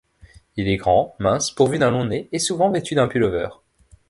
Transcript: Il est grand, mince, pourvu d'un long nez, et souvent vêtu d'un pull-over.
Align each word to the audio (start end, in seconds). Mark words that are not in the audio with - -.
Il 0.57 0.67
est 0.67 0.77
grand, 0.77 1.15
mince, 1.19 1.51
pourvu 1.51 1.77
d'un 1.77 1.91
long 1.91 2.05
nez, 2.05 2.27
et 2.31 2.39
souvent 2.39 2.71
vêtu 2.71 2.95
d'un 2.95 3.07
pull-over. 3.07 3.49